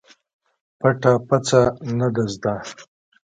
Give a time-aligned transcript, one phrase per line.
[0.79, 1.61] پټه پڅه
[1.97, 2.53] نه ده زده.